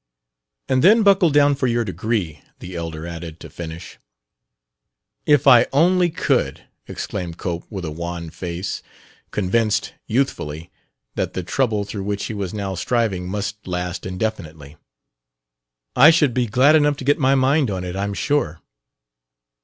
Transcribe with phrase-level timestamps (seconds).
[0.67, 3.99] "And then buckle down for your degree," the elder added, to finish.
[5.27, 8.81] "If I only could!" exclaimed Cope, with a wan face,
[9.29, 10.71] convinced, youthfully,
[11.13, 14.75] that the trouble through which he was now striving must last indefinitely.
[15.95, 18.59] "I should be glad enough to get my mind on it, I'm sure."